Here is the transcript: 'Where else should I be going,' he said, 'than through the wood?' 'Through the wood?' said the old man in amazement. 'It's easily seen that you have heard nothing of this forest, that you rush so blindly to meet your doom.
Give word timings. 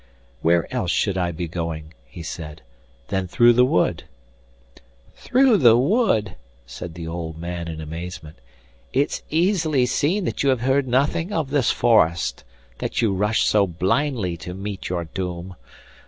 'Where 0.41 0.65
else 0.73 0.89
should 0.89 1.15
I 1.15 1.31
be 1.31 1.47
going,' 1.47 1.93
he 2.05 2.23
said, 2.23 2.63
'than 3.09 3.27
through 3.27 3.53
the 3.53 3.63
wood?' 3.65 4.05
'Through 5.15 5.57
the 5.57 5.77
wood?' 5.77 6.35
said 6.65 6.95
the 6.95 7.07
old 7.07 7.37
man 7.37 7.67
in 7.67 7.79
amazement. 7.79 8.37
'It's 8.93 9.21
easily 9.29 9.85
seen 9.85 10.25
that 10.25 10.41
you 10.41 10.49
have 10.49 10.61
heard 10.61 10.87
nothing 10.87 11.31
of 11.31 11.51
this 11.51 11.69
forest, 11.69 12.43
that 12.79 13.03
you 13.03 13.13
rush 13.13 13.43
so 13.45 13.67
blindly 13.67 14.35
to 14.37 14.55
meet 14.55 14.89
your 14.89 15.03
doom. 15.05 15.55